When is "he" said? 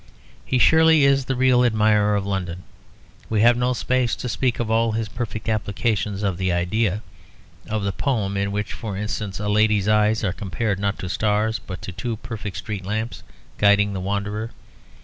0.43-0.57